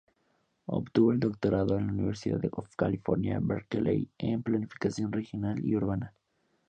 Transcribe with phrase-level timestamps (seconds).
[0.65, 6.11] Obtuvo el doctorado en la University of California, Berkeley en planificación regional y urbana.